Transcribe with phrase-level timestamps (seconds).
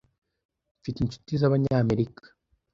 [0.79, 2.23] Mfite inshuti z'Abanyamerika.